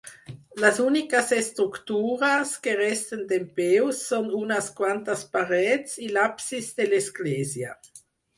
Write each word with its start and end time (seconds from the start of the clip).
Les 0.61 0.77
úniques 0.83 1.27
estructures 1.35 2.53
que 2.63 2.73
resten 2.79 3.21
dempeus 3.33 4.01
són 4.13 4.33
unes 4.39 4.71
quantes 4.81 5.23
parets 5.37 5.95
i 6.09 6.11
l'absis 6.17 6.73
de 6.83 6.89
l'església. 6.91 7.73